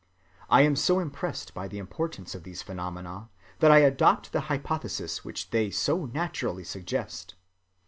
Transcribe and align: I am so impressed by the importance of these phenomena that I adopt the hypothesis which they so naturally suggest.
I 0.49 0.63
am 0.63 0.75
so 0.75 0.97
impressed 0.97 1.53
by 1.53 1.67
the 1.67 1.77
importance 1.77 2.33
of 2.33 2.41
these 2.41 2.63
phenomena 2.63 3.29
that 3.59 3.69
I 3.69 3.81
adopt 3.85 4.31
the 4.31 4.39
hypothesis 4.49 5.23
which 5.23 5.51
they 5.51 5.69
so 5.69 6.05
naturally 6.07 6.63
suggest. 6.63 7.35